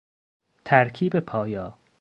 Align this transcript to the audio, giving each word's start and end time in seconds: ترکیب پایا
ترکیب 0.65 1.15
پایا 1.19 1.77